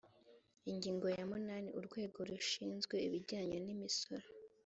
ingingo 0.71 1.05
ya 1.15 1.23
munani 1.31 1.69
urwego 1.79 2.17
rushinzwe 2.29 2.95
ibijyanye 3.07 3.57
n’imisoro 3.65 4.25